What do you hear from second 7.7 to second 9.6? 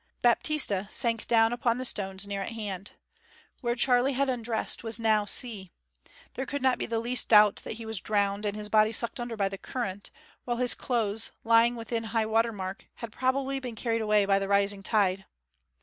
he was drowned, and his body sucked under by the